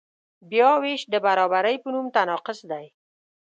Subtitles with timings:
[0.49, 2.85] بیاوېش د برابرۍ په نوم تناقض دی.